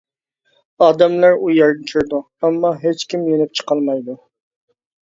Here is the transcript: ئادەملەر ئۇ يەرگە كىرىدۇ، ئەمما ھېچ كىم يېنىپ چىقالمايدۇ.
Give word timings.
ئادەملەر 0.85 1.37
ئۇ 1.41 1.53
يەرگە 1.57 1.85
كىرىدۇ، 1.91 2.23
ئەمما 2.47 2.75
ھېچ 2.87 3.07
كىم 3.13 3.31
يېنىپ 3.35 3.57
چىقالمايدۇ. 3.61 4.23